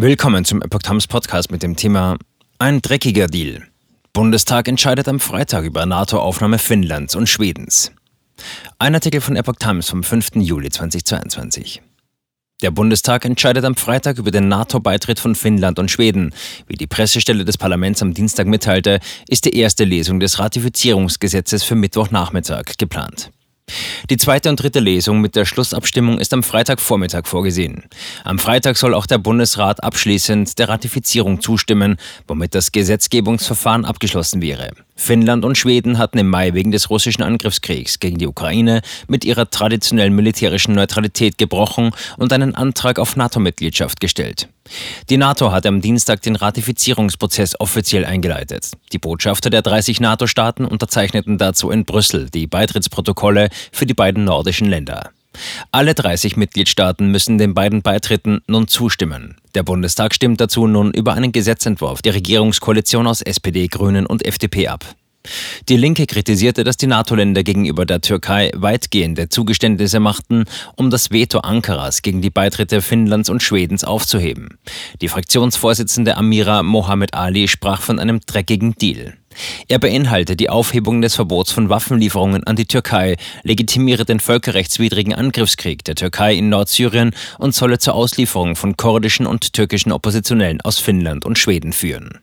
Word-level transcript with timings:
Willkommen 0.00 0.44
zum 0.44 0.62
Epoch 0.62 0.82
Times 0.82 1.08
Podcast 1.08 1.50
mit 1.50 1.64
dem 1.64 1.74
Thema 1.74 2.18
Ein 2.60 2.80
dreckiger 2.80 3.26
Deal. 3.26 3.66
Bundestag 4.12 4.68
entscheidet 4.68 5.08
am 5.08 5.18
Freitag 5.18 5.64
über 5.64 5.86
NATO-Aufnahme 5.86 6.60
Finnlands 6.60 7.16
und 7.16 7.28
Schwedens. 7.28 7.90
Ein 8.78 8.94
Artikel 8.94 9.20
von 9.20 9.34
Epoch 9.34 9.56
Times 9.58 9.88
vom 9.88 10.04
5. 10.04 10.36
Juli 10.36 10.70
2022. 10.70 11.82
Der 12.62 12.70
Bundestag 12.70 13.24
entscheidet 13.24 13.64
am 13.64 13.74
Freitag 13.74 14.18
über 14.18 14.30
den 14.30 14.46
NATO-Beitritt 14.46 15.18
von 15.18 15.34
Finnland 15.34 15.80
und 15.80 15.90
Schweden. 15.90 16.32
Wie 16.68 16.76
die 16.76 16.86
Pressestelle 16.86 17.44
des 17.44 17.58
Parlaments 17.58 18.00
am 18.00 18.14
Dienstag 18.14 18.46
mitteilte, 18.46 19.00
ist 19.28 19.46
die 19.46 19.56
erste 19.56 19.82
Lesung 19.82 20.20
des 20.20 20.38
Ratifizierungsgesetzes 20.38 21.64
für 21.64 21.74
Mittwochnachmittag 21.74 22.76
geplant. 22.78 23.32
Die 24.10 24.16
zweite 24.16 24.48
und 24.48 24.60
dritte 24.60 24.80
Lesung 24.80 25.20
mit 25.20 25.36
der 25.36 25.44
Schlussabstimmung 25.44 26.18
ist 26.18 26.32
am 26.32 26.42
Freitagvormittag 26.42 27.26
vorgesehen. 27.26 27.84
Am 28.24 28.38
Freitag 28.38 28.76
soll 28.76 28.94
auch 28.94 29.06
der 29.06 29.18
Bundesrat 29.18 29.82
abschließend 29.82 30.58
der 30.58 30.68
Ratifizierung 30.68 31.40
zustimmen, 31.40 31.96
womit 32.26 32.54
das 32.54 32.72
Gesetzgebungsverfahren 32.72 33.84
abgeschlossen 33.84 34.42
wäre. 34.42 34.70
Finnland 34.98 35.44
und 35.44 35.56
Schweden 35.56 35.96
hatten 35.96 36.18
im 36.18 36.28
Mai 36.28 36.52
wegen 36.54 36.72
des 36.72 36.90
russischen 36.90 37.22
Angriffskriegs 37.22 38.00
gegen 38.00 38.18
die 38.18 38.26
Ukraine 38.26 38.82
mit 39.06 39.24
ihrer 39.24 39.48
traditionellen 39.48 40.14
militärischen 40.14 40.74
Neutralität 40.74 41.38
gebrochen 41.38 41.92
und 42.18 42.32
einen 42.32 42.54
Antrag 42.54 42.98
auf 42.98 43.16
NATO-Mitgliedschaft 43.16 44.00
gestellt. 44.00 44.48
Die 45.08 45.16
NATO 45.16 45.52
hat 45.52 45.64
am 45.64 45.80
Dienstag 45.80 46.20
den 46.22 46.36
Ratifizierungsprozess 46.36 47.58
offiziell 47.58 48.04
eingeleitet. 48.04 48.72
Die 48.92 48.98
Botschafter 48.98 49.48
der 49.48 49.62
30 49.62 50.00
NATO-Staaten 50.00 50.66
unterzeichneten 50.66 51.38
dazu 51.38 51.70
in 51.70 51.84
Brüssel 51.84 52.28
die 52.28 52.46
Beitrittsprotokolle 52.46 53.48
für 53.72 53.86
die 53.86 53.94
beiden 53.94 54.24
nordischen 54.24 54.68
Länder. 54.68 55.10
Alle 55.70 55.92
30 55.92 56.38
Mitgliedstaaten 56.38 57.10
müssen 57.10 57.36
den 57.36 57.52
beiden 57.52 57.82
Beitritten 57.82 58.40
nun 58.46 58.68
zustimmen. 58.68 59.36
Der 59.54 59.62
Bundestag 59.62 60.14
stimmt 60.14 60.40
dazu 60.40 60.66
nun 60.66 60.92
über 60.92 61.12
einen 61.12 61.30
Gesetzentwurf 61.30 62.00
der 62.00 62.14
Regierungskoalition 62.14 63.06
aus 63.06 63.20
SPD, 63.20 63.66
Grünen 63.68 64.06
und 64.06 64.24
FDP 64.24 64.68
ab. 64.68 64.86
Die 65.68 65.76
Linke 65.76 66.06
kritisierte, 66.06 66.64
dass 66.64 66.78
die 66.78 66.86
NATO-Länder 66.86 67.42
gegenüber 67.42 67.84
der 67.84 68.00
Türkei 68.00 68.50
weitgehende 68.54 69.28
Zugeständnisse 69.28 70.00
machten, 70.00 70.44
um 70.76 70.88
das 70.88 71.10
Veto 71.10 71.40
Ankaras 71.40 72.00
gegen 72.00 72.22
die 72.22 72.30
Beitritte 72.30 72.80
Finnlands 72.80 73.28
und 73.28 73.42
Schwedens 73.42 73.84
aufzuheben. 73.84 74.58
Die 75.02 75.08
Fraktionsvorsitzende 75.08 76.16
Amira 76.16 76.62
Mohammed 76.62 77.12
Ali 77.12 77.46
sprach 77.46 77.82
von 77.82 77.98
einem 77.98 78.20
dreckigen 78.20 78.74
Deal. 78.76 79.18
Er 79.68 79.78
beinhalte 79.78 80.36
die 80.36 80.50
Aufhebung 80.50 81.00
des 81.00 81.14
Verbots 81.14 81.52
von 81.52 81.68
Waffenlieferungen 81.68 82.44
an 82.44 82.56
die 82.56 82.66
Türkei, 82.66 83.16
legitimiere 83.42 84.04
den 84.04 84.20
völkerrechtswidrigen 84.20 85.14
Angriffskrieg 85.14 85.84
der 85.84 85.94
Türkei 85.94 86.34
in 86.34 86.48
Nordsyrien 86.48 87.14
und 87.38 87.54
solle 87.54 87.78
zur 87.78 87.94
Auslieferung 87.94 88.56
von 88.56 88.76
kurdischen 88.76 89.26
und 89.26 89.52
türkischen 89.52 89.92
Oppositionellen 89.92 90.60
aus 90.60 90.78
Finnland 90.78 91.24
und 91.24 91.38
Schweden 91.38 91.72
führen. 91.72 92.20